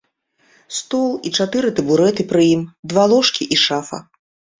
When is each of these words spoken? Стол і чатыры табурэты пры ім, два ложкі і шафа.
Стол 0.77 1.11
і 1.29 1.31
чатыры 1.43 1.69
табурэты 1.79 2.25
пры 2.31 2.41
ім, 2.53 2.63
два 2.95 3.03
ложкі 3.13 3.43
і 3.57 3.59
шафа. 3.65 4.01